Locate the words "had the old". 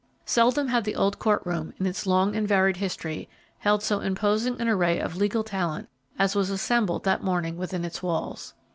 0.69-1.19